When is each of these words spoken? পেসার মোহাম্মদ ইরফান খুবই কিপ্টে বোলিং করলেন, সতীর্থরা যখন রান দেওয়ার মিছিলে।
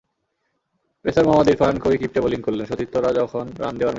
পেসার 1.05 1.25
মোহাম্মদ 1.25 1.47
ইরফান 1.49 1.75
খুবই 1.79 1.97
কিপ্টে 1.97 2.19
বোলিং 2.21 2.39
করলেন, 2.41 2.65
সতীর্থরা 2.65 3.09
যখন 3.13 3.45
রান 3.59 3.73
দেওয়ার 3.77 3.79
মিছিলে। 3.79 3.89